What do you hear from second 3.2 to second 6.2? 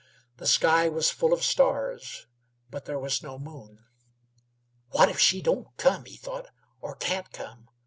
no moon. "What if she don't come?" he